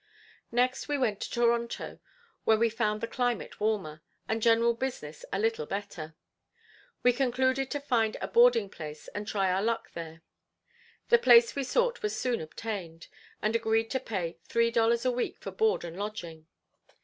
Next 0.51 0.87
we 0.87 0.97
went 0.97 1.19
to 1.21 1.29
Toronto 1.29 1.99
where 2.43 2.57
we 2.57 2.71
found 2.71 3.01
the 3.01 3.07
climate 3.07 3.59
warmer, 3.59 4.01
and 4.27 4.41
general 4.41 4.73
business 4.73 5.23
a 5.31 5.37
little 5.37 5.67
better. 5.67 6.15
We 7.03 7.13
concluded 7.13 7.69
to 7.69 7.79
find 7.79 8.17
a 8.19 8.27
boarding 8.27 8.67
place 8.67 9.09
and 9.09 9.27
try 9.27 9.51
our 9.51 9.61
luck 9.61 9.91
there. 9.93 10.23
The 11.09 11.19
place 11.19 11.55
we 11.55 11.63
sought 11.63 12.01
was 12.01 12.17
soon 12.19 12.41
obtained, 12.41 13.09
and 13.43 13.55
agreed 13.55 13.91
to 13.91 13.99
pay 13.99 14.39
three 14.43 14.71
dollars 14.71 15.05
a 15.05 15.11
week 15.11 15.37
for 15.39 15.51
board 15.51 15.83
and 15.83 15.95
lodging. 15.95 16.47